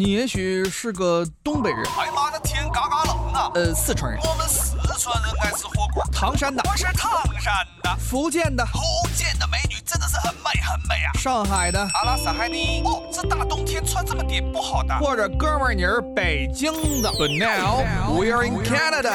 [0.00, 3.52] 你也许是个东北人，哎妈的天嘎嘎冷啊！
[3.54, 6.02] 呃，四川人，我们四川人爱吃火锅。
[6.10, 8.80] 唐山的，我是唐山的，福建的，福
[9.14, 11.12] 建的美女真的是很美很美啊！
[11.18, 12.80] 上海的，阿拉斯海尼。
[12.82, 14.98] 哦，这大冬天穿这么点不好的。
[15.00, 16.72] 或者哥们儿你是北京
[17.02, 17.10] 的。
[17.10, 17.84] But now
[18.18, 19.12] we are in Canada。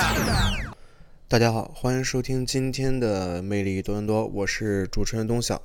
[1.27, 5.59] 大家好，欢迎收听今天的魅力多伦多，我是主持人东晓。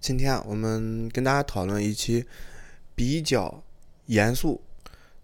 [0.00, 2.26] 今天啊，我们跟大家讨论一期
[2.96, 3.62] 比较
[4.12, 4.60] 严肃，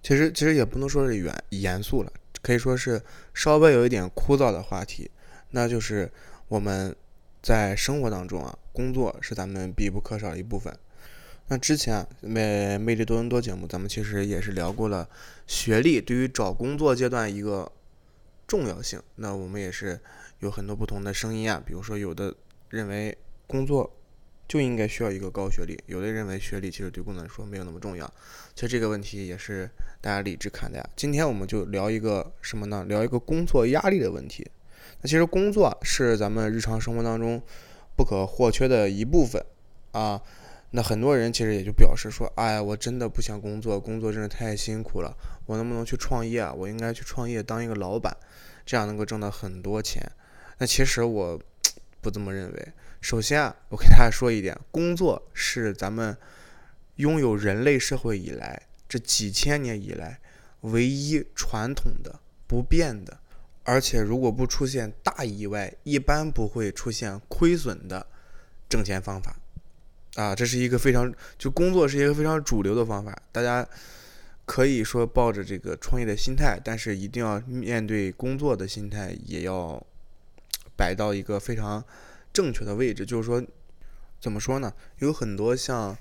[0.02, 2.10] 其实其实也不能说是严严肃了，
[2.40, 3.02] 可以说是
[3.34, 5.10] 稍微有一点枯燥的话题，
[5.50, 6.10] 那就是
[6.48, 6.96] 我们
[7.42, 10.74] 在生活当中啊，工作是咱们必不可少的一部分。
[11.48, 15.08] 那之前啊，魅魅力多伦多节目，咱们其实也是聊过了
[15.46, 17.70] 学历对于找工作阶段一个
[18.46, 19.02] 重要性。
[19.16, 20.00] 那我们也是
[20.40, 22.34] 有很多不同的声音啊，比如说有的
[22.70, 23.90] 认为工作
[24.48, 28.10] 就应该需要一个高学历，有的认为学历其实对工作来说没有那么重要。
[28.54, 29.68] 其实这个问题也是
[30.00, 30.82] 大家理智看待。
[30.96, 32.82] 今天我们就聊一个什么呢？
[32.88, 34.50] 聊一个工作压力的问题。
[35.02, 37.40] 那其实工作是咱们日常生活当中
[37.94, 39.44] 不可或缺的一部分
[39.92, 40.20] 啊。
[40.70, 46.52] 那很多人其实也就表示说，哎，我真的不想工作，工作真的太辛苦了，我能不能去创业啊？
[46.52, 48.16] 我应该去创业当一个老板，
[48.64, 50.02] 这样能够挣到很多钱。
[50.56, 51.38] 那其实我
[52.00, 52.68] 不这么认为。
[53.00, 56.16] 首先啊，我给大家说一点，工作是咱们
[56.96, 60.18] 拥有人类社会以来这几千年以来
[60.62, 63.20] 唯一传统的不变的，
[63.62, 68.04] 而且如果不出现大意外，一般不会出现亏损的
[68.68, 69.36] 挣钱方法。
[70.14, 73.66] 啊，这是一个非常就工作是一个非常主流的方法，大家
[74.44, 79.80] 可以说抱着这个创业的心态，但是一定要面对工作的心态也要
[80.74, 81.82] 摆到一个非常。
[82.32, 83.44] 正确的位置，就是说，
[84.20, 84.72] 怎么说呢？
[84.98, 85.96] 有很多像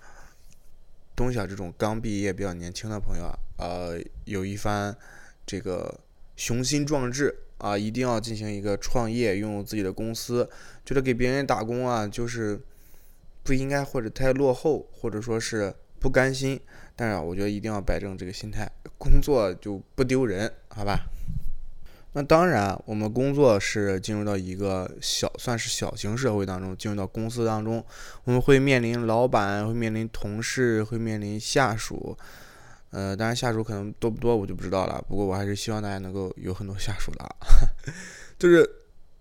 [1.15, 4.95] 东晓这种刚毕业、比较年轻的朋友啊，呃，有一番
[5.45, 5.99] 这个
[6.35, 10.47] 雄心壮志啊，一定要进行一个创业，拥有自己的公司，
[10.85, 12.59] 觉得给别人打工啊，就是
[13.43, 16.59] 不应该或者太落后，或者说是不甘心。
[16.95, 21.07] 但是，我觉得一定要摆正这个心态，工作就不丢人，好吧？
[22.17, 27.85] 那当然，我们工作是进入到一个小，算是小型社会当中，进入到公司当中，
[28.23, 32.17] 我们会面临老板，会面临同事，会面临下属。
[32.89, 34.99] 呃，当然下属可能多不多我就不知道了。
[35.07, 37.35] 不过我还是希望大家能够有很多下属的。
[38.39, 38.67] 就是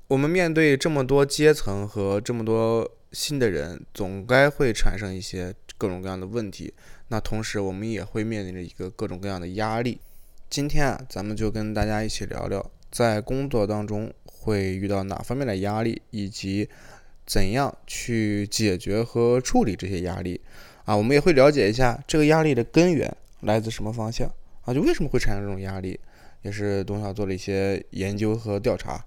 [0.08, 6.72] 我们面对这么多阶层和这么多新的人，总该会产生一些各种各样的问题。
[7.08, 10.00] 那同时，我们也会面临着一个各种各样的压力。
[10.48, 12.70] 今天啊，咱们就跟大家一起聊聊。
[12.96, 16.66] 在工作当中会遇到哪方面的压力，以及
[17.26, 20.40] 怎样去解决和处理这些压力
[20.86, 20.96] 啊？
[20.96, 24.26] 我们也会了解一下这个压力的根源来自什么方向
[24.62, 24.72] 啊？
[24.72, 26.00] 就为什么会产生这种压力？
[26.40, 29.04] 也是董晓做了一些研究和调查。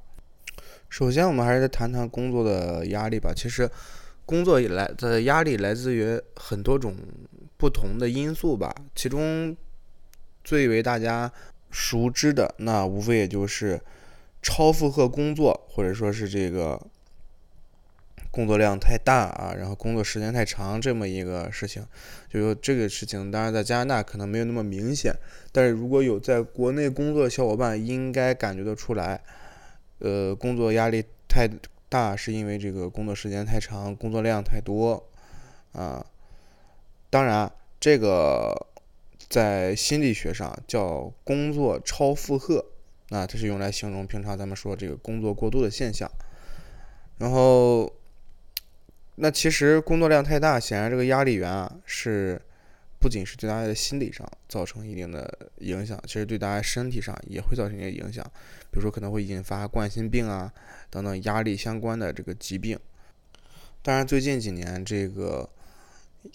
[0.88, 3.33] 首先，我们还是谈谈工作的压力吧。
[3.35, 3.67] 其实，
[4.23, 6.95] 工作以来的压力来自于很多种
[7.57, 9.57] 不同的因素吧，其中
[10.44, 11.33] 最为大家。
[11.72, 13.80] 熟知的那无非也就是
[14.41, 16.81] 超负荷工作，或者说是这个
[18.31, 21.85] 工作量太大啊，然后工作时间太长这么一个事情。
[22.30, 25.13] 就说这个事情，当然在加拿大可能没有那么明显，
[25.52, 29.22] 但是如果有在国内工作的小伙伴，应该感觉得出来，
[30.00, 31.47] 呃，工作压力太
[31.88, 35.03] 大是因为这个工作时间太长，工作量太多
[35.74, 36.06] 啊。
[37.09, 38.68] 当然这个。
[39.29, 42.66] 在心理学上叫工作超负荷，
[43.09, 46.09] 那这是用来形容平常咱们说这个工作过度的现象。
[47.19, 47.94] 然后，
[49.16, 52.41] 那其实工作量太大，显然这个压力源啊是
[53.00, 58.25] 不仅是对大家的心理上造成一定的影响，其实对大家身体上也会造成一些影响，
[58.72, 60.51] 比如说可能会引发冠心病啊
[60.89, 62.79] 等等压力相关的这个疾病。
[63.84, 65.47] 当然，最近几年这个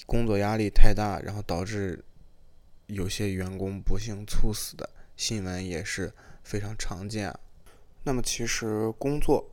[0.06, 2.04] 工作压力太大，然后导致。
[2.86, 7.34] 有些员工不幸猝死的新闻也是非常常见。
[8.02, 9.50] 那么，其实工作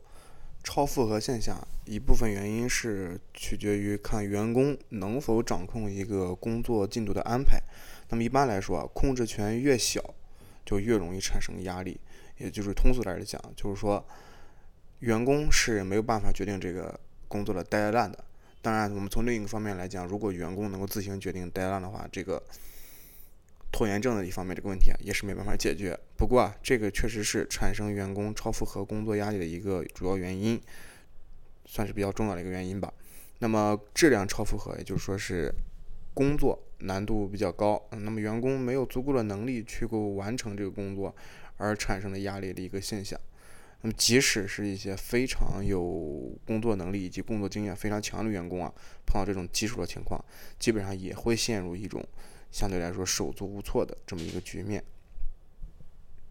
[0.62, 1.56] 超负荷现象
[1.86, 7.58] 一部分原因是取决于看员工能否掌控一个工作进度的安排。
[8.10, 10.02] 那么一般来说，控制权越小，
[10.66, 11.98] 就越容易产生压力。
[12.36, 14.04] 也就是通俗来讲，就是说
[14.98, 18.22] 员工是没有办法决定这个工作的 deadline 的。
[18.60, 22.42] 当然，我们从另一个方面来讲，如果员工能够自行决定 deadline 的话，这个。
[23.72, 25.98] 拖延症的一方面，这个问题啊也是没办法解决。
[26.16, 30.60] 不过啊，这个确实是产生员工超负荷工作压力的一个主要原因，
[31.64, 32.92] 算是比较重要的一个原因吧。
[33.38, 35.52] 那么质量超负荷，也就是说是
[36.14, 41.12] 工作难度比较高，那么员工没有足够的能力去够完成这个工作
[41.56, 43.18] 而产生的压力的一个现象。
[43.80, 48.72] 那么，即使是一些非常有工作能力以及工作经验非常强的员工啊，
[49.04, 50.24] 碰到这种棘手的情况，
[50.58, 52.00] 基本上也会陷入一种
[52.52, 54.84] 相对来说手足无措的这么一个局面。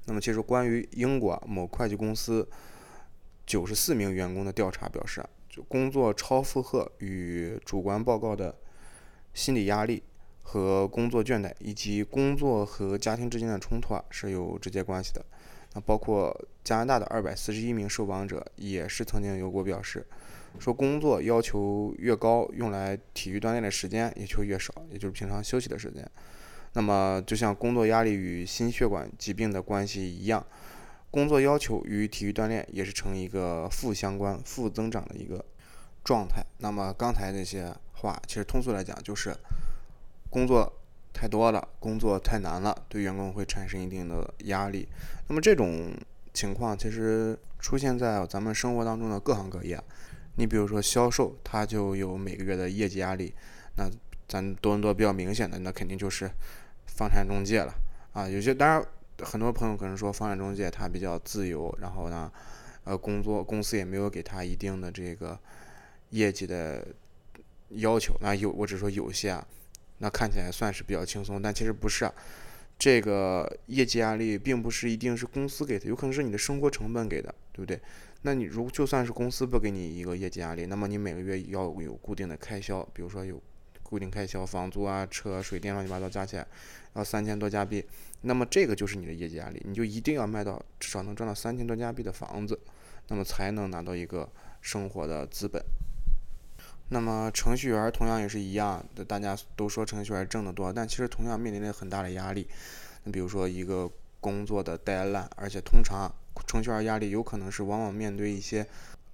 [0.05, 2.47] 那么，其实关于英国某会计公司
[3.45, 8.55] 九十四名员工的调查表示啊，就工作超负荷与主观报告的
[9.33, 10.01] 心理压力
[10.41, 15.23] 和工作倦怠以及工作和家庭之间的冲突啊是有直接关系的。
[15.73, 20.05] 那包括加拿大的二百四十一名受访者也是曾经有过表示，
[20.59, 26.05] 说工作要求越高，用来体育锻炼的时间也就越少，也就是平常休息的时间。
[26.73, 30.45] 那么就像工作压力与心血管疾病的关系一样，
[31.09, 35.43] 工作要求与体育锻炼也是成一个负相关、负增长的一个
[36.03, 36.45] 状态。
[36.59, 39.35] 那么刚才那些话，其实通俗来讲就是
[40.29, 40.73] 工作。
[41.13, 44.87] 太多了，工作太难了，对员工会产生一定的压力。
[45.27, 45.91] 那么这种
[46.33, 49.77] 情况其实出现在咱们生活当中的各行各业。
[50.35, 53.33] 你比如说销售，他就有每个月的业绩压力。
[53.77, 53.89] 那
[54.27, 56.29] 咱多伦多比较明显的，那肯定就是
[56.85, 57.73] 房产中介了
[58.13, 58.27] 啊。
[58.27, 58.85] 有些当然
[59.19, 62.31] 很多朋友可能说房产中介他比较自由，然后呢，
[62.83, 65.37] 呃，工作公司也没有给他一定的这个
[66.11, 66.87] 业绩的
[67.69, 68.15] 要求。
[68.21, 69.47] 那有我只说有些啊。
[70.03, 72.13] 那看起来算是比较轻松，但其实不是啊。
[72.79, 77.79] 这个业绩压力并不是一定是公司给的，有可能是你的生活成本给的，对不对？
[78.23, 83.41] 那你如就算是公司不给你一个业绩压力，那么你每个月要有固定的开销，比如说有
[83.81, 86.45] 固定开销，房租啊、车、水电乱七八糟加起来
[86.93, 87.85] 要三千多加币，
[88.21, 92.59] 那么这个就是你的业绩压力，你就一定要卖到至少能赚到三千多加币的房子，
[93.07, 94.29] 那么才能拿到一个
[94.61, 95.61] 生活的资本。
[96.89, 102.47] 那么程序员同样也是一样的，大家都说程序员挣得多，但其实同样面临着很大的压力。
[103.03, 103.89] 你比如说一个
[104.19, 106.13] 工作的怠懒而且通常
[106.47, 108.65] 程序员压力有可能是往往面对一些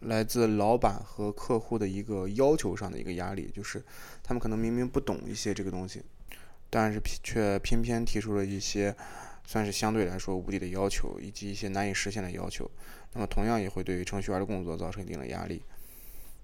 [0.01, 3.83] 来自老板和客户的一个要求上的一个压力，就是
[4.23, 6.03] 他们可能明明不懂一些这个东西，
[6.69, 8.95] 但是却偏偏提出了一些
[9.45, 12.69] 算是相对来说无理的要求，以及一些难以实现的要求。
[13.13, 15.61] 那么同样也会对于程序员的工作造成一定的压力。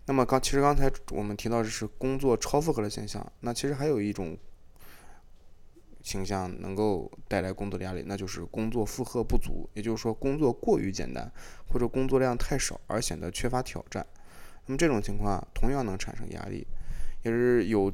[0.05, 4.35] 那么刚其实刚才我们提到的是工作超负荷的现象，那其实还有一种
[6.03, 11.31] 倾向能够带来工作的压力，那就是工作负荷不足，也就是说工作过于简单
[11.71, 14.05] 或者工作量太少而显得缺乏挑战。
[14.65, 16.67] 那么这种情况同样能产生压力，
[17.23, 17.91] 也是有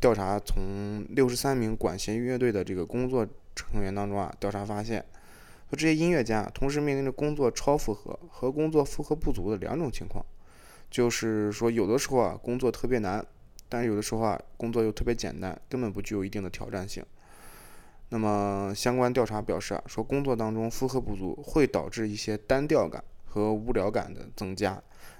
[0.00, 5.04] 调查从六十三名管弦乐队的这个工作成员当中啊，调查发现，
[5.70, 10.24] 说这些音乐家同时面临着工作超负荷和工作负荷不足的两种情况。
[10.90, 13.24] 就是说，有的时候啊，工作特别难，
[13.68, 17.02] 但是有的时候啊，工作又特别简单，根本不具有一定的挑战性。
[18.12, 24.78] 那么相关调查表示啊，说工作当中负荷不足会导致一些单调感和无聊感的增加，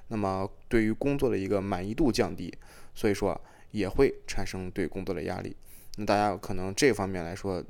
[0.08, 2.52] 那么对于工作的一个满意度降低，
[2.94, 3.40] 所以说
[3.70, 5.56] 也会产生对工作的压力。
[5.96, 7.64] 那大家可能这方面来说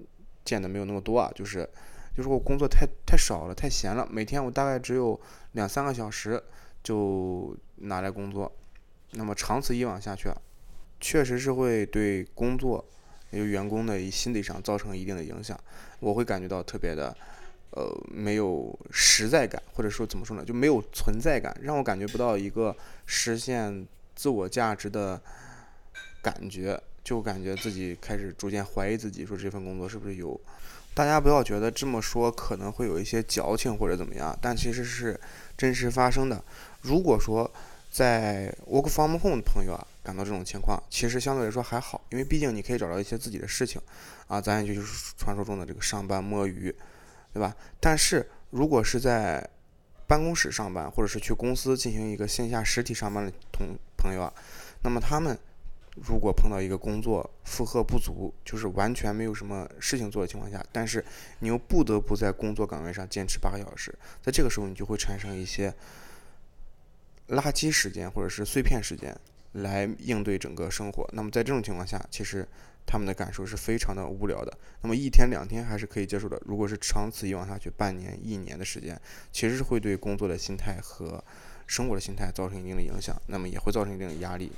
[0.45, 1.69] 见的没有那么多啊，就是
[2.17, 5.21] 就是我工作太太少了，太闲了，每天我大概只有
[5.53, 6.43] 两三个小时。
[6.85, 8.51] 就拿来工作，
[9.13, 10.37] 那么长此以往下去啊，
[11.01, 12.85] 确实是会对工作，
[13.39, 15.59] 有员工的心理上造成一定的影响。
[16.01, 17.17] 我会感觉到特别的，
[17.71, 22.77] 呃，没有实在感，或者说怎么说呢，就没有存在感，让我感觉不到一个
[23.07, 25.21] 实现自我价值的
[26.23, 30.41] 感觉，就感觉自己开始逐渐怀疑自己，说这份工作是不是有。
[30.95, 35.19] 大家不要觉得这么说可能会有一些矫情或者怎么样，但其实是
[35.57, 36.45] 真实发生的。
[36.83, 37.51] 如果说
[37.93, 43.79] 在 work from home 的朋友啊感到这种情况，其实相对来说还好，因为毕竟你可以找到一些自己的事情
[44.27, 46.75] 啊，咱也就是传说中的这个上班摸鱼，
[47.35, 47.55] 对吧？
[47.79, 49.47] 但是如果是在
[50.07, 54.33] 办公室上班，或者是去公司进行一个线下实体上班的同朋友啊，
[54.83, 55.39] 那么他们。
[56.09, 61.05] 如果碰到一个工作负荷不足，就是完全没有什么事情做的情况下，但是
[61.41, 65.71] 你又不得不在工作岗位上坚持八个小时，在这个时候你就会产生一些
[67.33, 69.15] 垃圾时间或者是碎片时间
[69.53, 71.09] 来应对整个生活。
[71.13, 72.47] 那么在这种情况下，其实
[72.87, 74.53] 他们的感受是非常的无聊的。
[74.83, 79.01] 那么一天两天还是可以接受的，如果是长此以往下去，半年一年的时间，
[79.33, 81.23] 其实是会对工作的心态和
[81.67, 84.53] 生活的心态造成一定的影响，那么也会造成一定的压力。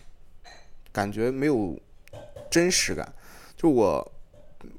[0.93, 1.79] 感觉没有
[2.51, 3.13] 真实感，
[3.57, 4.13] 就我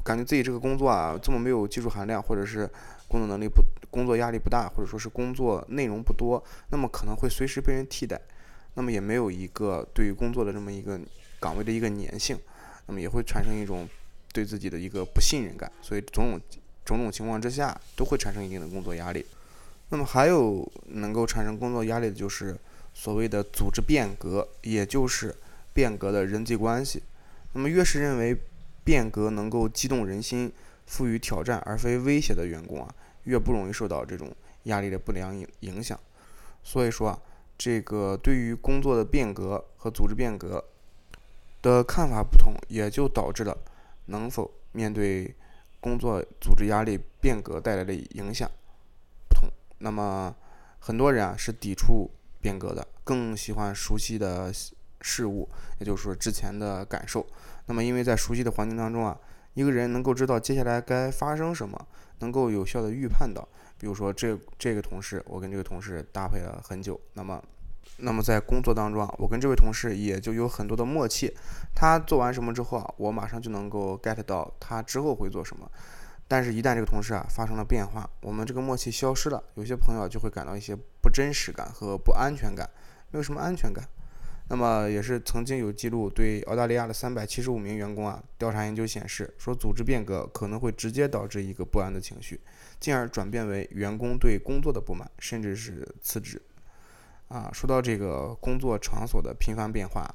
[0.04, 2.70] 感觉自己这个工作啊，这么没有技术含量，或者是
[3.08, 3.62] 工作能力不、
[3.96, 8.20] 工作压力不大，或者说是工作内容不多，那么可能会随时被人替代，
[8.74, 11.00] 那么也没有一个对于工作的这么一个
[11.40, 12.38] 岗位的一个粘性，
[12.88, 13.88] 那么也会产生一种
[14.34, 16.42] 对自己的一个不信任感，所以种种
[16.84, 19.26] 种种情况之下都会产生一定的工作压力。
[19.90, 22.54] 那么还有能够产生工作压力的就是
[22.94, 25.34] 所谓的组织变革，也就是
[25.74, 27.02] 变革的人际关系。
[27.54, 28.36] 那么越是认为
[28.84, 30.52] 变革能够激动人心、
[30.86, 32.94] 赋予挑战而非威胁的员工啊，
[33.26, 36.00] 越不容易受到这种压力的不良影影响。
[36.64, 37.20] 所以说啊，
[37.58, 40.64] 这个对于工作的变革和组织变革。
[41.62, 43.58] 的看法不同，也就导致了
[44.06, 45.34] 能否面对
[45.80, 48.48] 工作组织压力变革带来的影响
[49.28, 49.50] 不同。
[49.80, 50.36] 那么，
[50.78, 54.54] 很多人啊是抵触变革的，更喜欢熟悉的
[55.02, 57.26] 事物，也就是说之前的感受。
[57.66, 59.20] 那么，因为在熟悉的环境当中啊，
[59.56, 61.88] 一个人能够知道接下来该发生什么，
[62.20, 63.48] 能够有效的预判到。
[63.78, 67.44] 比如说，这这个同事，我跟这个同事搭配了很久，那么。
[67.98, 71.34] 那么在工作当中啊，我跟这位同事也就有很多的默契。
[71.74, 75.70] 他做完什么之后啊，我马上就能够 get 到他之后会做什么。
[76.28, 82.70] 但是，一旦这个同事啊发生了变化，我们这个默契消失了，有些朋友就会感到一些不真实感和不安全感，
[83.12, 83.88] 没有什么安全感。
[84.48, 92.40] 那么，也是曾经有记录对澳大利亚的三百七十五名员工啊调查研究显示，说组织变革可能会直接导致一个不安的情绪，
[92.80, 96.40] 进而转变为员工对工作的不满，甚至是辞职。
[97.28, 100.08] 啊，说到这个工作场所的频繁变化，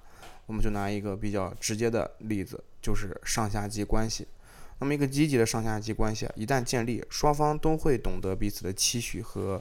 [0.46, 4.28] 我们就拿一个比较直接的例子，就是上下级关系。
[4.78, 9.60] 那么，一个积极的上下级关系啊，一旦建立，双方都会懂得彼此的期许和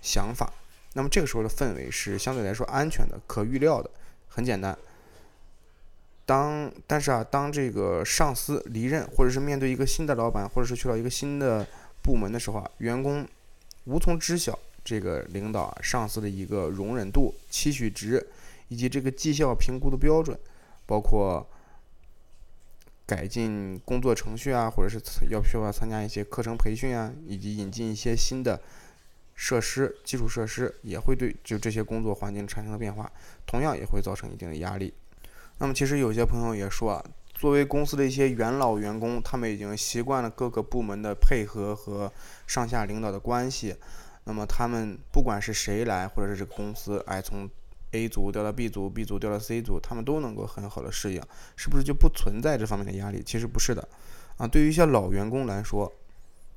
[0.00, 0.52] 想法。
[0.94, 3.90] 那么，这个时候的氛围是相对来说安全的、可预料的。
[4.28, 4.76] 很简单，
[6.26, 11.66] 当但是啊，当这个上司离任，或者是面对一个新的老板，或者是去到一个新的
[12.02, 13.26] 部门的时候啊，员工
[13.84, 14.58] 无从知晓。
[14.84, 18.26] 这个领导啊，上司的一个容忍度、期许值，
[18.66, 20.36] 以及这个绩效评估的标准，
[20.86, 21.46] 包括
[23.06, 28.60] 改进工作程序啊，或者是要需要参加一些课程培训啊，以及引进一些新的
[29.42, 33.10] 设施、基础设施，也会对就这些工作环境产生了变化，
[33.44, 34.94] 同样也会造成一定的压力。
[35.58, 42.12] 那么，其实有些朋友也说啊，作为公司的一些元老员工，他们已经习惯了各个部门的配合和
[42.46, 43.74] 上下领导的关系。
[44.22, 47.50] 那么他们不管是谁来，或者是这个公司，哎，从
[47.90, 51.20] A 组调到 B 组，B 组调到 C 组，他们都能够很好的适应，
[51.56, 53.20] 是不是就不存在这方面的压力？
[53.26, 53.88] 其实不是的，
[54.36, 55.92] 啊，对于一些老员工来说，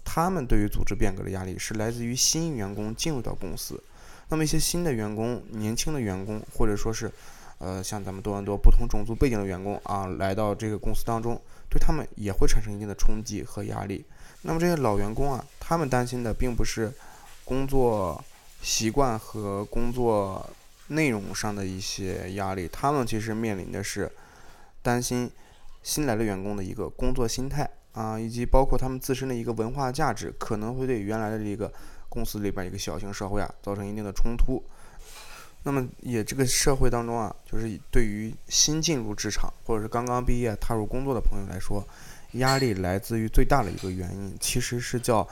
[0.06, 3.84] 他们对于组织变革的压力是来自于新员工进入到公司，
[4.30, 7.12] 那么一些新的员工、年轻的员工，或者说是，
[7.58, 14.06] 呃，像咱们多伦多不同种族背景的员工啊，来到这个公司当中，对他们也会产生一定的冲击和压力。
[14.44, 16.94] 那么这些老员工啊，他们担心的并不是。
[17.48, 18.26] 工作
[18.64, 20.50] 习惯和工作
[20.88, 24.12] 内容上的一些压力，他们其实面临的是
[24.82, 25.30] 担心
[25.84, 31.74] 新来的员工的一个工作心态啊，以及包括他们自身的一个文化价值，可能会对原来的这个
[32.08, 34.64] 公司里边一个小型社会啊造成一定的冲突。
[35.64, 41.84] 那么也这个社会当中啊，就是对于新进入职场或者是刚刚毕业踏入工作的朋友来说，
[42.34, 45.28] 压力来自于最大的一个原因，其实是叫。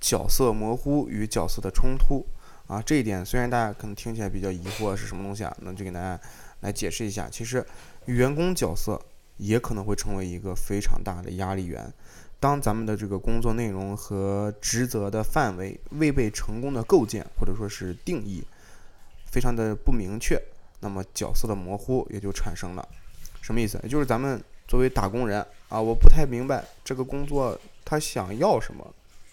[0.00, 2.24] 角色模糊与角色的冲突
[2.68, 6.16] 啊，这一点虽然大家可能听起来比较疑惑是什么东西啊，那就给大家
[6.60, 7.28] 来解释一下。
[7.28, 7.66] 其实，
[8.04, 8.96] 员工角色
[9.38, 11.92] 也可能会成为一个非常大的压力源。
[12.40, 18.44] 当咱们的这个工作内容和职责的范围未被成功的构建或者说是定义，
[19.26, 20.40] 非常的不明确，
[20.80, 22.88] 那么角色的模糊也就产生了。
[23.42, 23.80] 什么意思？
[23.82, 28.86] 也就是咱们作为打工人啊，我不太明白这个工作他想要什么。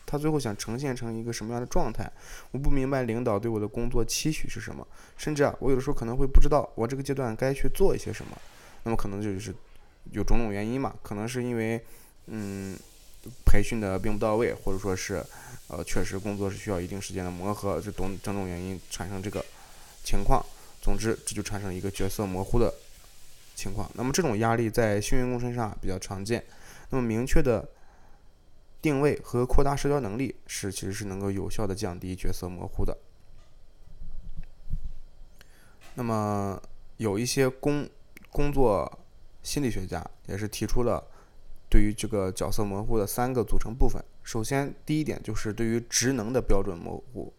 [0.07, 2.09] 他最后想呈现成一个什么样的状态？
[2.51, 4.85] 我不明白领导对我的工作期许是什么，
[5.17, 8.37] 甚至啊，我有的时候可能会不知道我这个阶段该去做一些什么。
[8.83, 9.53] 那么可能就是
[10.11, 11.83] 有种种原因嘛，可能是因为
[12.27, 12.77] 嗯
[13.45, 15.23] 培训的并不到位，或者说是
[15.67, 19.43] 呃确实工作是需要一定时间的磨合，这种种种原因产生这个
[20.03, 20.45] 情况。
[20.81, 22.73] 总之，这就产生一个角色模糊的
[23.55, 23.89] 情况。
[23.95, 26.43] 那么这种压力在新员工身上比较常见。
[26.89, 27.67] 那么明确的。
[28.81, 32.95] 定位和扩大社交能力是其实是能够有效的降低角色模糊的。
[35.95, 36.61] 那么
[36.97, 37.89] 有一些工
[38.29, 38.99] 工作
[39.41, 41.03] 心理学家也是提出了
[41.75, 44.01] 对于这个角色模糊的三个组成部分。
[44.23, 47.33] 首先，第一点就是对于职能的标准模糊。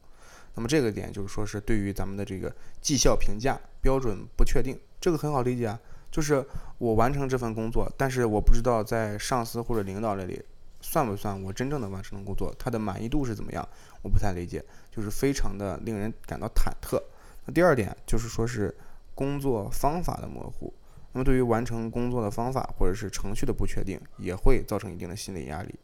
[0.55, 4.79] 那么这个点就是说是对于咱们的这个绩效评价标准不确定。
[5.01, 6.45] 这个很好理解啊，就是
[6.77, 10.45] 我完成这份工作，但是我不知道在上司或者领导那里。
[10.83, 12.55] 算不算我真正的完成了工作？
[12.59, 13.67] 他的满意度是怎么样？
[14.03, 14.63] 我不太理解，
[14.95, 17.03] 就是非常的令人感到忐忑。
[17.47, 18.77] 那第二点就是说是
[19.15, 20.75] 工作方法的模糊。
[21.17, 25.75] 那么对于完成工作的方法或者是程序的不确定，也会造成一定的心理压力。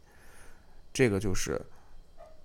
[0.93, 1.59] 这个就是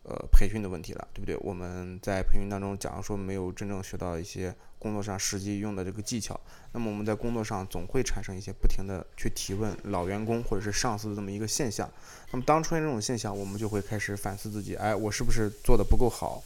[0.05, 1.37] 呃培训的问题了，对不对？
[1.43, 6.41] 我们在培训当中，假如说没有真正学到一些工作上实际用的这个技巧，
[6.73, 11.87] 那么我们在工作上总会产生一些不停的去提问老员工或者是上司的这么一个现象。
[12.33, 16.43] 那么当出现这种现象，我们就会开始反思自己，哎，我是不是做的不够好？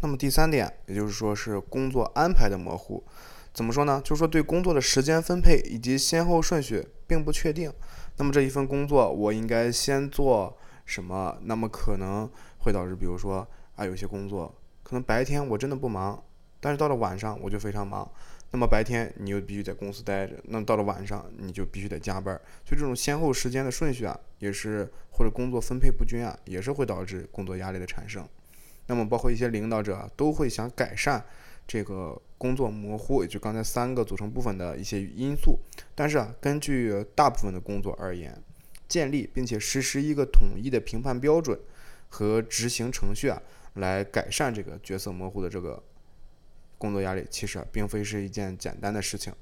[0.00, 3.04] 那么第三点，也就是说是工作安排的模糊。
[3.54, 4.00] 怎么说呢？
[4.04, 7.72] 就是说对工作的时间分配以及先后顺序并不确定。
[8.16, 11.38] 那么这一份工作我应该先做什么？
[11.42, 13.46] 那么可能会导致，比如说
[13.76, 16.20] 啊，有些工作可能白天我真的不忙，
[16.58, 18.10] 但是到了晚上我就非常忙。
[18.50, 22.34] 那么白天你又必须在公司待着，那么到了晚上你就必须得加班。
[22.64, 28.28] 所以这种先后时间的顺序啊，也是或者工作分配不均啊，也是会导致工作压力的产生。
[28.86, 31.24] 那么包括一些领导者都会想改善。
[31.66, 35.58] 这个工作模糊，也就刚才三个组成部分的一些因素。
[35.94, 38.38] 但是啊，根据大部分的工作而言，
[38.86, 41.58] 建立并且实施一个统一的评判标准
[42.10, 43.40] 和执行程序啊，
[43.74, 45.82] 来改善这个角色模糊的这个
[46.76, 49.32] 工作压力，其实啊，并非是一件简单的事情。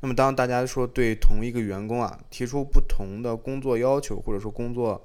[0.00, 5.02] 那么，当大家说对同一个员工啊提出不同的工作要求或者说工作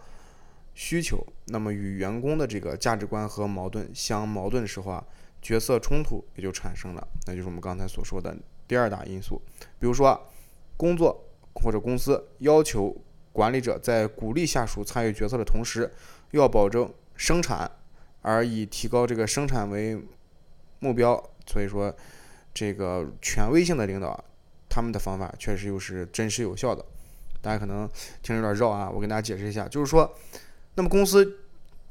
[0.73, 5.05] 需求，那么与员工的这个价值观和矛盾相矛盾的时候啊。
[5.47, 8.35] 角色冲突也就产生了，那就是我们刚才所说的
[8.67, 9.41] 第二大因素。
[9.79, 10.21] 比如说，
[10.75, 11.23] 工作
[11.53, 12.93] 或者公司要求
[13.31, 15.89] 管理者在鼓励下属参与决策的同时，
[16.31, 17.71] 要保证生产，
[18.21, 19.97] 而以提高这个生产为
[20.79, 21.15] 目标。
[21.45, 21.95] 所以说，
[22.53, 24.21] 这个权威性的领导，
[24.67, 26.85] 他们的方法确实又是真实有效的。
[27.41, 27.89] 大家可能
[28.21, 30.13] 听着有点绕啊，我跟大家解释一下，就是说，
[30.75, 31.39] 那么公司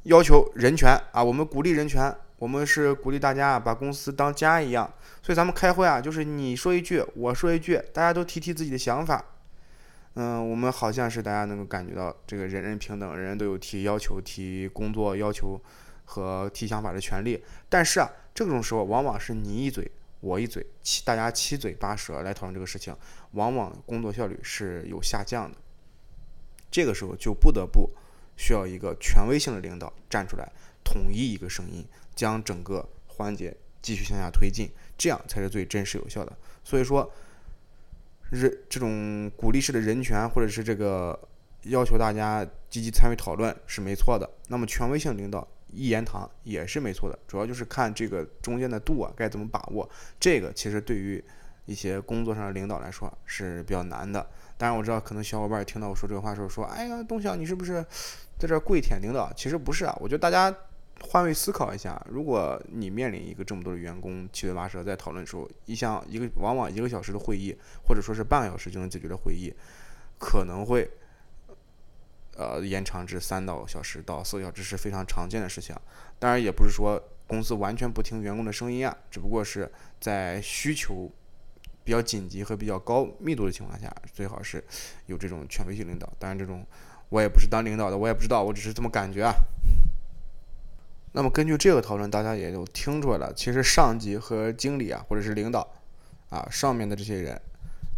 [0.03, 2.15] 要求人权啊，我们鼓励人权。
[2.38, 9.25] 我们是鼓励大家啊把公司当家一样，所以咱们开会啊，就是你说一句，我说一句，大家都提提自己的想法。
[10.14, 15.61] 嗯，我们好像是大家能够感觉到这个人人平等，人人都有提要求、提工作要求
[16.05, 17.42] 和提想法的权利。
[17.68, 22.94] 但是啊，这种时候往往是你一嘴我一嘴，七大家七嘴八舌来讨论这个事情，
[23.33, 25.57] 往往工作效率是有下降的。
[26.70, 27.90] 这个时候就不得不
[28.37, 30.51] 需要一个权威性的领导站出来，
[30.83, 31.87] 统一一个声音。
[32.16, 36.33] 将整个环节继续向下推进，这样才是最真实有效的。
[36.64, 37.09] 所以说，
[38.31, 41.16] 人这种鼓励式的人权，或者是这个
[41.62, 44.29] 要求大家积极参与讨论是没错的。
[44.48, 49.88] 那么权威性领导一言堂也是没错的，主要就是看这个中间的度啊该怎么把握。
[50.18, 51.22] 这个其实对于
[51.66, 54.26] 一些工作上的领导来说是比较难的。
[54.59, 57.85] 当然我知道，可能小伙伴听到我说这个话时候说：“哎呀，东晓你是不是
[58.38, 60.52] 在这跪舔领导？”其实不是啊，我觉得大家。
[61.00, 67.56] 换位思考一下，如果你面临一个这么多的员工七嘴八舌在讨论的时候，一项一个往往一个小时的会议，
[67.87, 69.54] 或者说是半个小时就能解决的会议，
[70.18, 70.90] 可能会
[72.37, 75.76] 呃延长至三到小时到四个小时是非常常见的事情。
[76.18, 81.11] 当然，也不是说公司完全不听员工的声音啊，只不过是在需求
[81.85, 84.62] 比较紧急和比较高密度的情况下，最好是
[85.06, 86.11] 有这种权威性领导。
[86.18, 86.66] 当然，这种
[87.11, 89.35] 我也不是当领导的，我也不知道，我只是这么感觉啊。
[91.16, 95.66] 那么根据这个讨论，大家也就听出来了，其实上级和经理啊，或者是领导，
[96.29, 97.40] 啊上面的这些人，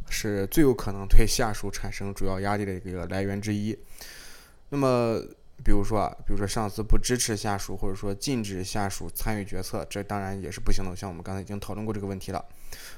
[0.08, 3.76] 是最有可能对下属产生主要压力的一个来源之一。
[4.68, 5.20] 那么，
[5.64, 10.94] 比如说啊，比如说上司不支持下属，或者说禁止下属参与决策，这当然也是不行的。
[10.94, 12.44] 像我们刚才已经讨论过这个问题了。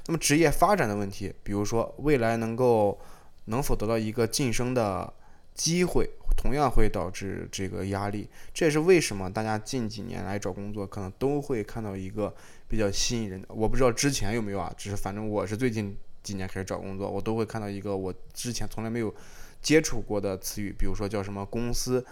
[0.07, 3.01] 那么职业发展的问题，比如说未来能够
[3.47, 5.11] 能否得到一个晋升的
[5.55, 6.11] 机会。
[6.41, 12.35] 同样会导致这个压力，这也是为什么大家近几年来找工作可能都会看到一个
[12.67, 13.47] 比较吸引人的。
[13.51, 19.15] 我不知道之前有没有啊，只是反正我是最近几年开始找工作，我都会看到一个我之前从来没有
[19.61, 22.03] 接触过的词语，比如说叫什么公司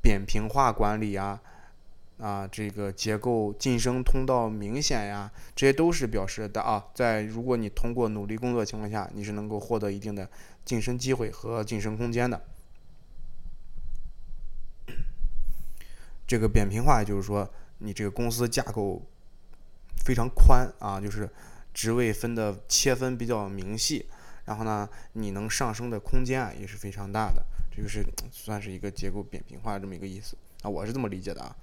[0.00, 1.40] 扁平化管理啊，
[2.18, 10.30] 啊这个结构晋升通道明显呀，这些都是表示的啊，在如果你通过努力工作情况下，你是能够获得一定的
[10.64, 12.40] 晋升机会和晋升空间的。
[16.26, 19.02] 这个扁平化就是说，你这个公司架构
[20.04, 21.28] 非常宽啊，就是
[21.74, 24.06] 职位分的切分比较明细，
[24.46, 31.54] 然后呢，你能上升的空间啊也是非常大的，这就是算是一个结构扁平化这么一个意思啊，我是这么理解的啊。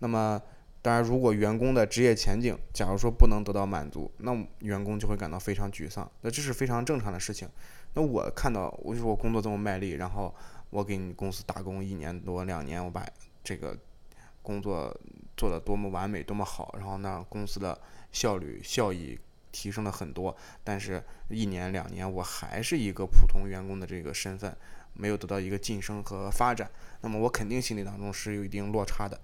[0.00, 0.40] 那么，
[0.82, 7.48] 当然，如果员工的职业前景假如说不能得到满足，那员工就会感到非常沮丧，那这是非常正常的事情。
[7.94, 10.34] 那我看到，我就说我工作这么卖力，然后
[10.68, 13.06] 我给你公司打工一年多两年，我把
[13.42, 13.74] 这个。
[14.44, 14.94] 工作
[15.36, 17.80] 做的多么完美，多么好，然后呢，公司的
[18.12, 19.18] 效率、效益
[19.50, 24.54] 提升了很多，但是一年两年我还是一个普通员工的这个身份，
[24.92, 29.18] 没有得到一个晋升和发展，那么我肯定心里当中是有一定落差的。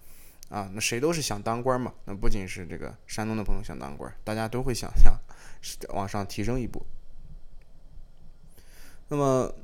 [0.49, 1.95] 啊，那谁都是想当官嘛。
[2.07, 5.15] 那不仅是这个山东的朋友想当官，大家都会想想
[5.95, 6.85] 往上提升一步。
[9.07, 9.55] 那么，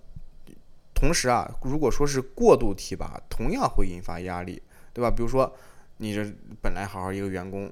[0.95, 4.63] 同时啊，如果说是过度提拔，同样会引发压力，
[4.97, 5.11] 对吧？
[5.11, 5.55] 比如说，
[5.99, 6.25] 你这
[6.63, 7.71] 本来好好一个员工，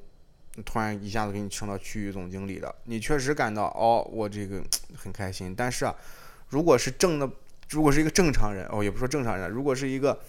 [0.66, 4.62] 突然一下子给你升到区域总经理了，你确实感到哦，我这个
[4.94, 5.54] 很开心。
[5.56, 5.94] 但是啊，
[6.50, 7.30] 如果是正的，
[7.70, 10.20] 如果是一个正常人，哦，也不说正常人，如果是一个。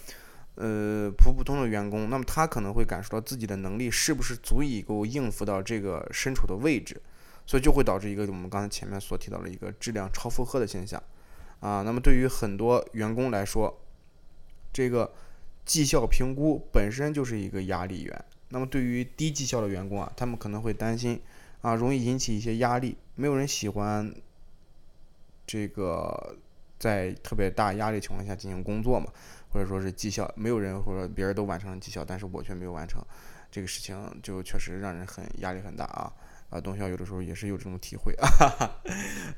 [0.58, 6.96] 呃，普普通的员工，那么他可能会感受到自己的能力是不是足以够应付到这个身处的位置，
[7.46, 11.04] 所以就会导致一个我们刚才前面所提到的一个质量超负荷的现象
[11.60, 11.82] 啊。
[11.82, 13.82] 那么对于很多员工来说，
[14.72, 15.12] 这个
[15.66, 18.26] 绩效评估本身就是一个压力源。
[18.50, 21.20] 那么对于低绩效的员工啊，他们可能会担心
[21.62, 24.14] 啊，容易引起一些压力，没有人喜欢
[25.46, 26.38] 这个
[26.78, 29.12] 在特别大压力情况下进行工作嘛。
[29.52, 33.02] 或者说是绩效，没有人或者别人都完成了绩效，但是我却没有完成，
[33.50, 36.12] 这个事情就确实让人很压力很大啊！
[36.50, 38.28] 啊，东校有的时候也是有这种体会啊。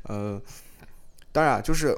[0.10, 0.42] 呃，
[1.32, 1.96] 当然就是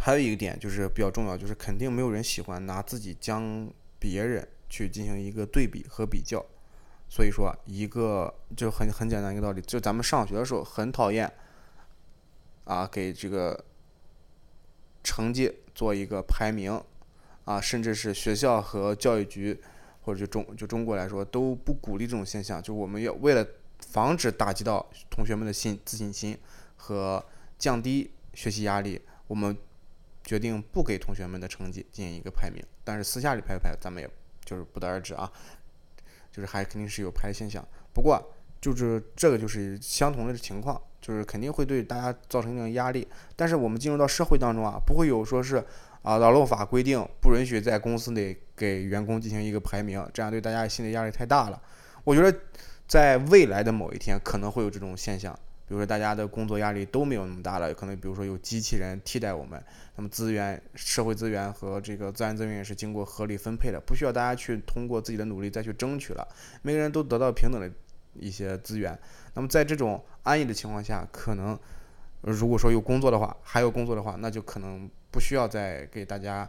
[0.00, 6.44] 还有一个点就是比较重要，就是肯定没有人喜欢拿自己将别人去进行一个对比和比较。
[7.08, 11.30] 所以说，一个就很很简单一个道理，就咱们上学的时候很讨厌
[12.64, 13.64] 啊，给这个
[15.04, 15.54] 成绩。
[15.72, 16.78] 做一个排名，
[17.44, 19.58] 啊，甚至是学校和教育局，
[20.02, 22.62] 或者就中就中国来说都不鼓励这种现象。
[22.62, 23.46] 就我们要为了
[23.78, 26.36] 防止打击到同学们的信自信心
[26.76, 27.24] 和
[27.58, 29.56] 降低学习压力，我们
[30.30, 32.62] 决定不给同学们的成绩进行一个排名。
[32.84, 34.08] 但是私下里排不排，咱们也
[34.44, 35.28] 就是不得而知啊。
[36.30, 40.80] 就是还肯定是有排现象，不过就是这个就是相同的情况。
[41.00, 45.56] 就是肯定会对大家造成一定压力，但是我们进入到社会当中啊，不会有说是
[46.02, 51.60] 啊劳动法规定不允许在公司内给员工进行一个排名，这样对大家心理压力太大了。
[52.04, 52.38] 我觉得
[52.86, 55.36] 在未来的某一天可能会有这种现象，
[55.70, 59.62] 比如说大家的工作压力都没有那么大了，可能比如说有机器人替代我们，
[59.94, 66.26] 那么资源、社会资源和这个自然资源也是经过合理分配的，不需要大家去通过自己的努力再去争取了，
[66.62, 67.70] 每个人都得到平等的。
[68.14, 68.98] 一些资源，
[69.34, 71.56] 那么在这种安逸的情况下，可能
[72.22, 76.46] 如果说有工作的话，还有工作的话，那就可能不需要再给大家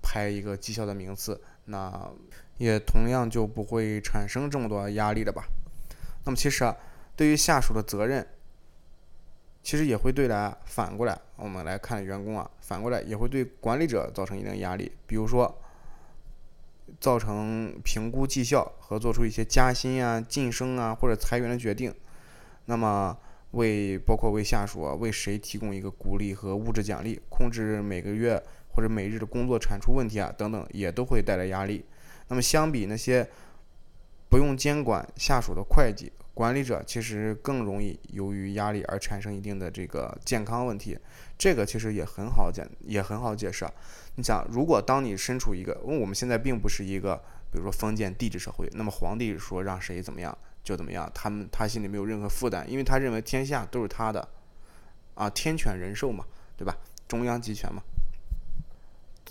[0.00, 2.10] 排一个绩效的名次，那
[2.56, 5.44] 也同样就不会产生这么多压力了吧？
[6.24, 6.74] 那么其实啊，
[7.14, 8.26] 对于下属的责任，
[9.62, 15.58] 其实也会对来反过来，我们来看员工啊，反过来也会对管理者造成一定压力，比如说。
[17.00, 21.94] 造成评估绩效和做出一些加薪啊、晋升啊或者裁员的决定，
[22.66, 23.16] 那么
[23.52, 28.40] 为包括为下属啊为谁提供一个鼓励和物质奖励，控制每个月
[28.74, 31.82] 或者每日的工作产出问题啊等等，也都会带来压力。
[32.28, 33.26] 那么相比那些
[34.28, 40.98] 不用监管下属的会计管理者，其实更容易由于压力而产生一定的这个健康问题。
[41.36, 43.66] 这个其实也很好解，也很好解释。
[44.14, 47.16] 你想，如果当你身处一个，因为我们现在并不是一个，
[47.50, 54.26] 比如说封建帝制社会，那么皇帝说让谁怎么样就怎么样，他们他心里没有任何负担，因为他认为天下都是他的，
[55.14, 56.24] 啊，天权人授嘛，
[56.56, 56.76] 对吧？
[57.08, 57.82] 中央集权嘛。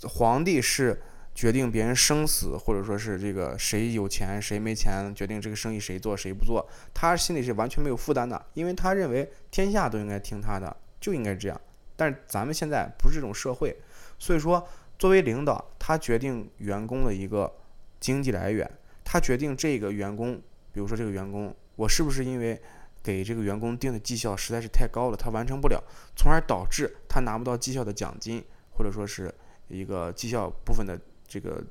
[0.03, 1.01] 皇帝是
[1.41, 11.59] 决定别人生死，或者说是这个谁有钱谁没钱，决定这个生意谁做谁不做，他心里是完全没有负担的，因为他认为天下都应该听他的，就应该这样。
[11.95, 13.75] 但是咱们现在不是这种社会。
[14.19, 14.63] 所以说，
[14.99, 17.51] 作为领导，他决定员工的一个
[17.99, 18.69] 经济来源，
[19.03, 20.39] 他决定这个员工，
[20.71, 22.61] 比如说这个员工，我是不是因为
[23.01, 25.83] 给这个员工定的绩效实在是太高了，他完成不了，
[26.15, 29.33] 从而导致他拿不到绩效的奖金，或者说是
[29.69, 31.01] 一个绩效部分的
[31.31, 31.63] 这个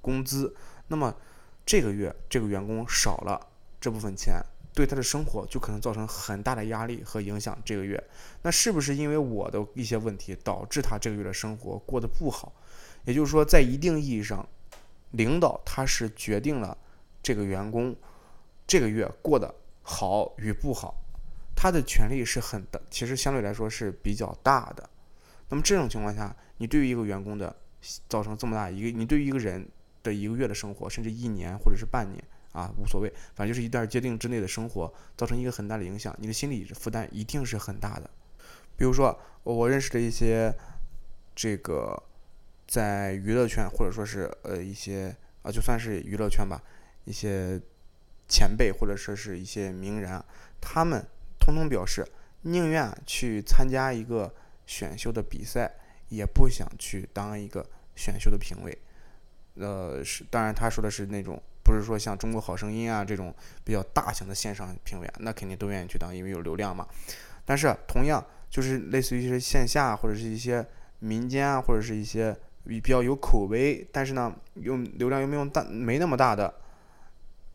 [0.00, 0.56] 工资，
[0.88, 1.14] 那么
[1.66, 3.48] 这个月这个员工少了
[3.78, 4.42] 这部分钱。
[4.74, 7.54] 对他的生活就可能造成很大的压力和影响。
[7.62, 8.02] 这个月，
[8.40, 12.50] 那是不是因为我的一些问题导致他这个月的生活过得不好？
[13.04, 14.48] 也就是说，在一定意义上，
[15.10, 16.74] 领导他是决定了
[17.22, 17.94] 这个员工
[18.66, 20.94] 这个月过得好与不好，
[21.54, 24.88] 他的权利是很大，其实相对来说是比较大的。
[25.50, 27.54] 那么这种情况下，你对于一个员工的
[28.08, 29.66] 造成这么大一个，你对于一个人
[30.02, 32.22] 的一个月的生活，甚至一年或者是半年。
[32.52, 38.10] 啊，无所谓，反正就是一段界定之内的生活，造成一个很大的影响，你的心理负担一定是很大的。
[38.76, 40.54] 比如说，我认识的一些
[41.34, 42.02] 这个
[42.68, 46.62] 在娱乐圈，或者说是呃一些啊，就算是娱乐圈吧，
[47.06, 47.58] 一些
[48.28, 50.22] 前辈或者说是一些名人，
[50.60, 51.02] 他们
[51.40, 52.06] 通通表示
[52.42, 54.30] 宁愿去参加一个
[54.66, 55.74] 选秀的比赛，
[56.12, 58.76] 也不想去当一个选秀的评委。
[59.54, 66.86] 呃，是，当然他说的是那种，不是说像《中国好声音》啊这种比较大型的线上评委啊，那肯定都愿意去当，因为有流量嘛。
[67.44, 70.64] 但是同样，就是类似于是线下或者是一些
[71.00, 76.52] 民间啊，或者是一些比较有口碑，但是呢，用流量又没有大没那么大的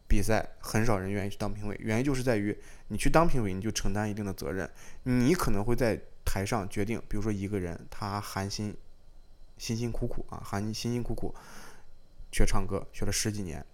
[0.07, 1.75] 比赛，很少人愿意去当评委。
[1.79, 2.55] 原因就是在于，
[2.87, 4.69] 你去当评委，你就承担一定的责任，
[5.03, 8.75] 你可能会在台上决定，比如说一个人他寒心
[9.57, 11.33] 辛辛苦苦啊，寒辛辛苦苦。
[12.29, 13.65] 学唱歌学了十几年，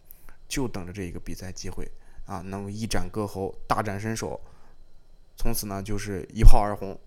[0.47, 1.91] 就等着这一个比赛机会
[2.27, 4.39] 啊，能一展歌喉，大展身手，
[5.35, 6.97] 从此呢就是一炮而红，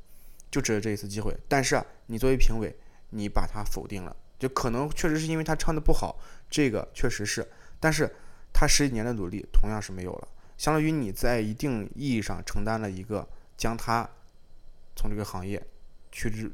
[0.51, 1.35] 就指着这一次机会。
[1.49, 2.77] 但是，你作为评委，
[3.11, 6.19] 你把他否定了，就可能确实是因为他唱的不好，
[6.51, 8.13] 这个确实是，但是
[8.53, 10.29] 他十几年的努力同样是没有了，
[10.59, 14.11] 相当于你在一定意义上承担了一个将他
[14.97, 15.65] 从这个行业
[16.11, 16.51] 驱之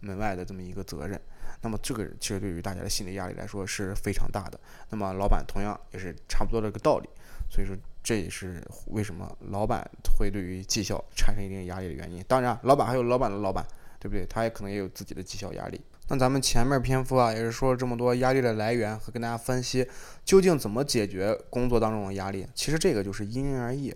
[0.00, 1.20] 门外的这么一个责任。
[1.62, 4.58] 那么这个其实对于大家的心理压力来说是非常大的。
[4.88, 7.08] 那么老板同样也是差不多这个道理，
[7.50, 12.24] 所以说这也是为什么老板会对于绩效产生一定压力的原因。
[12.26, 13.66] 当然，老板还有老板的老板，
[13.98, 14.24] 对不对？
[14.24, 15.78] 他也可能也有自己的绩效压力。
[16.08, 19.86] 那咱们前面篇幅啊，也是说了这么多压力的来源和跟大家分析
[20.24, 22.46] 究竟怎么解决工作当中的压力。
[22.54, 23.94] 其实这个就是因人而异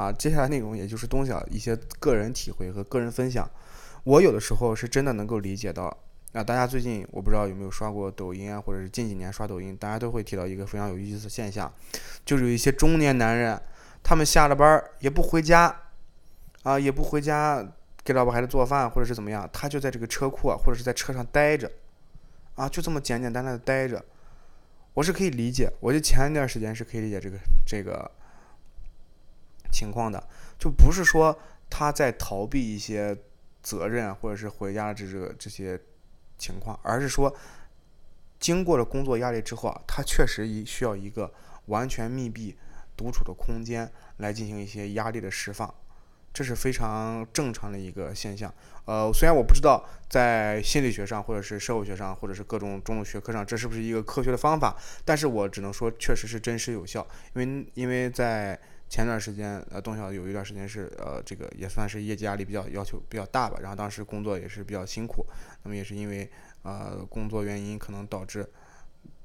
[0.00, 0.12] 啊。
[0.12, 3.48] 接下来内容也就是东晓一些个人体会和个人分享。
[4.04, 5.96] 我有的时候是真的能够理解到。
[6.32, 11.72] 那大家最近我不知道有没有刷过抖音啊，或者是近几年刷抖音，大家都会提到一个非常有意思的现象，
[12.24, 13.60] 就是有一些中年男人，
[14.00, 15.74] 他们下了班也不回家，
[16.62, 17.66] 啊，也不回家
[18.04, 21.68] 给老婆孩子做饭，或者是怎么样，他就在这个车库啊，或者是在车上待着，
[22.54, 24.00] 啊，就这么简简单单的待着，
[24.94, 27.36] 我是可以理解，我就前一段时间是可以理解这个
[27.66, 28.08] 这个
[29.72, 30.22] 情况的，
[30.58, 33.16] 就不是说他在逃避一些
[33.62, 35.80] 责任，或者是回家这这个这些。
[36.42, 37.36] 情况，而是说，
[38.38, 41.30] 经过了工作压力之后啊，他确实一需要一个
[41.66, 42.56] 完全密闭、
[42.96, 45.74] 独处的空间来进行一些压力的释放，
[46.32, 48.50] 这是非常正常的一个现象。
[48.86, 57.06] 呃，虽然我不知道在心理学上，或者是社会学上，或者是各种种种学科上，这是不是一个科学的方法，但是我只能说，确实是真实有效。
[57.34, 58.58] 因为因为在
[58.90, 63.56] 前段时间，呃，东晓有一段时间是，呃，这个也算是业绩压力比较要求比较大吧。
[63.62, 65.24] 然后当时工作也是比较辛苦，
[65.62, 66.28] 那么也是因为，
[66.64, 68.44] 呃，工作原因可能导致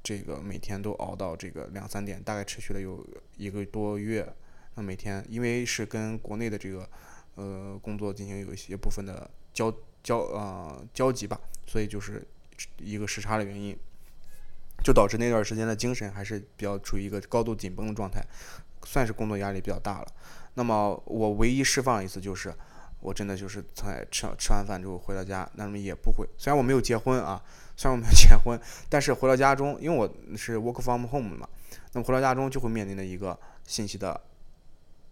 [0.03, 3.03] 这个每天都熬到这个两三点，大概持续了有
[3.37, 4.31] 一个多月。
[4.75, 6.87] 那每天因为是跟国内的这个，
[7.33, 9.73] 呃，工作进行有一些部分的交
[10.03, 12.23] 交呃交集吧，所以就是
[12.77, 13.75] 一个时差的原因，
[14.83, 18.23] 就导致那段时间的精神还是比较处于一个高度紧绷的状态。
[18.85, 20.07] 算是工作压力比较大了，
[20.53, 22.53] 那么我唯一释放一次就是，
[23.01, 26.25] 我真的就是在吃吃完饭之后回到家，那么也不会。
[26.37, 27.43] 虽然我没有结婚啊，
[27.75, 31.49] 虽然我没有结婚，但是回到家中，因为我是 work from home 嘛，
[31.93, 34.21] 那么回到家中就会面临的一个信息的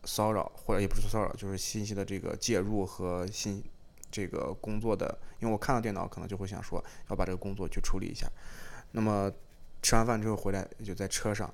[0.05, 3.63] 骚扰，或者也不是骚扰，就是信息的这个介入和信
[4.09, 8.27] 这个工作的，因为我看到电脑可能就会想说要把这个工作去处理一下。
[8.91, 9.31] 那么
[9.81, 11.51] 吃完饭之后回来就在车上。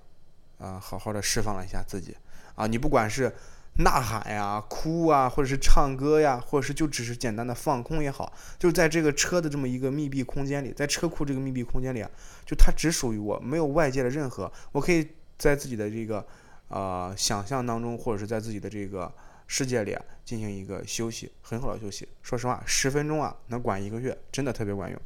[0.60, 2.16] 啊，好好的释放了一下自己
[2.56, 2.68] 啊！
[2.68, 3.34] 你不管是
[3.78, 12.12] 呐喊呀、哭啊，或者是唱歌呀，或者是就只是简单的放空也好，就在这个车的这么一个密闭空间里，在车库这个密闭空间里啊，
[12.46, 16.28] 就它只属于我，没有外界的任何，我可以在自己的这个
[16.68, 19.10] 呃想象当中，或者是在自己的这个
[19.48, 22.06] 世界里，进行一个休息，很好的休息。
[22.22, 25.02] 说实话，十分钟啊，能管一个月，真的特别管用。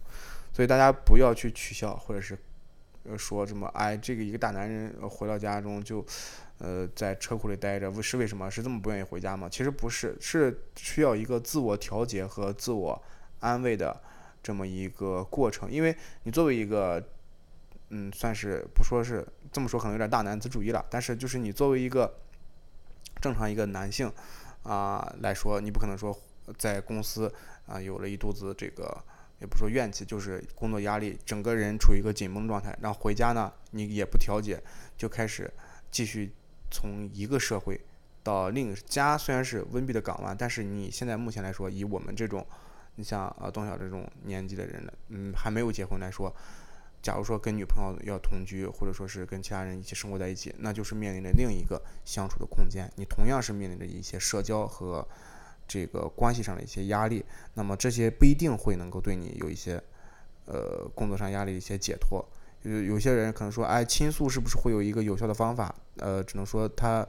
[0.52, 2.36] 所以大家不要去取笑，或者是。
[3.04, 3.68] 呃，说什么？
[3.74, 6.06] 哎，这个一个大男人回到家中就，
[6.60, 8.50] 呃，在车库里待着，是为什么？
[8.50, 9.50] 是这么不愿意回家吗？
[9.50, 13.04] 其实不是，是需要一个自我调节和自我
[13.42, 14.02] 安慰的
[14.42, 15.70] 这么一个过程。
[15.70, 17.04] 因为你作为一个，
[17.90, 20.86] 嗯，算是不说是这么说，可能有点大男子主义了。
[20.90, 22.20] 但是就是你作为一个
[23.22, 24.10] 正常一个男性
[24.64, 26.18] 啊来说，你不可能说
[26.58, 27.30] 在公司
[27.66, 29.04] 啊有了一肚子这个。
[29.44, 32.74] 也不说怨气，就是工作压力，整个人处于一个紧绷状态。
[32.82, 34.58] 然后回家呢，你也不调节，
[34.96, 35.52] 就开始
[35.92, 36.32] 继续
[36.72, 37.78] 从一个社会
[38.24, 39.18] 到另一个家。
[39.18, 42.48] 虽然是温闭的港湾，但是你现在目前来说，以我们这种，
[42.96, 46.34] 你像呃东晓这种年纪的人呢，嗯，还没有结婚来说，
[47.02, 52.90] 假如说跟女朋友要同居，或者说是跟其他人一起生活在一起，那就是面临着另一个相处的空间。
[52.96, 55.06] 你同样是面临着一些社交和。
[55.68, 57.24] 这个关系上的一些压力，
[57.54, 59.82] 那么这些不一定会能够对你有一些，
[60.46, 62.24] 呃，工作上压力一些解脱。
[62.64, 65.74] 有有些人可能说，哎，倾诉是不是会有一个有效的方法？
[65.98, 67.06] 呃，只能说他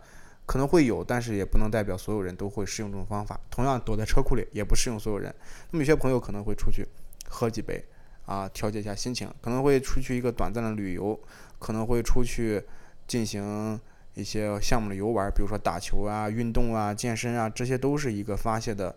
[0.47, 3.38] 可能会有，但是也不能代表所有人都会适用这种方法。
[3.51, 5.33] 同样，躲在车库里也不适用所有人。
[5.71, 6.87] 那么有些朋友可能会出去
[7.29, 7.85] 喝几杯
[8.27, 11.19] 啊，调节一下心情，可能会出去一个短暂的旅游，
[11.59, 12.62] 可能会出去
[13.07, 13.81] 进行
[14.14, 18.94] 一些项目的游玩，比如说打球啊、运动啊、健身啊，这些都是一个发泄的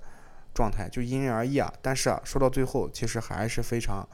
[0.54, 1.72] 状态，就因人而异啊。
[1.82, 4.08] 但是啊，说到最后，其实还是非常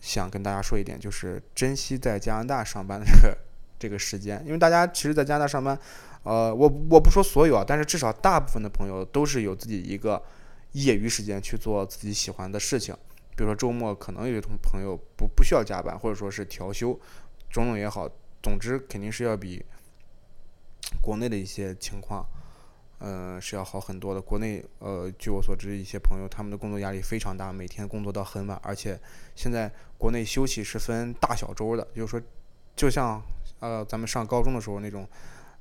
[0.00, 3.06] 想跟大家说一点，就是珍惜在加拿大上班的
[3.78, 5.78] 这个时间，因为大家其实，在加拿大上班，
[6.22, 10.22] 呃，我我不说所有啊，但是至少大部分的朋友都是有自己一个
[10.72, 12.94] 业余时间去做自己喜欢的事情，
[13.36, 16.98] 比如说周末可能有些朋友不不需要加班，或者说是调休，
[17.50, 18.08] 种种也好，
[18.42, 19.64] 总之肯定是要比
[21.00, 22.26] 国内的一些情况。
[23.04, 24.20] 呃，是要好很多的。
[24.20, 28.96] 国内，呃，据我所知，一些朋友他们的工作压力非常大，每天工作到很晚，而且
[29.34, 32.22] 现在国内休息是分大小周的，就是说，
[32.76, 33.20] 就像
[33.58, 35.04] 呃咱们上高中的时候那种，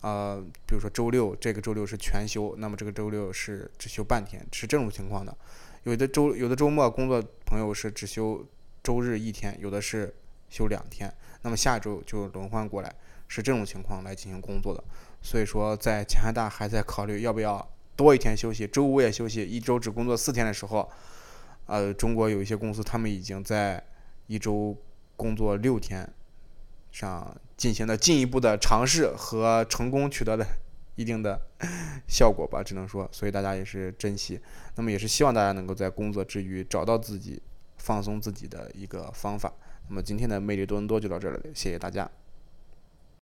[0.01, 5.35] 呃，比如说周六这个周六是全休，那么这个周六是只休半天，是这种情况的。
[5.81, 8.45] 有的周有的周末工作朋友是只休
[8.83, 10.13] 周日一天，有的是
[10.47, 11.11] 休两天，
[11.41, 12.93] 那么下周就轮换过来，
[13.27, 14.83] 是这种情况来进行工作的。
[15.21, 20.89] 所以说，在加拿大还在考虑要不要多一天休息，周五也休息，一周只工作四天的时候，
[21.65, 23.83] 呃，中国有一些公司他们已经在
[24.27, 24.75] 一周
[25.15, 26.07] 工作六天
[26.91, 30.45] 上进行了进一步的尝试和成功取得了
[30.95, 31.39] 一定的
[32.07, 34.39] 效果吧，只能说，所以大家也是珍惜，
[34.75, 37.41] 那么也是希望大家能够在工作之余找到自己
[37.77, 39.51] 放松自己的一个方法。
[39.91, 42.09] 那么今天的魅力多伦多就到这里，谢谢大家。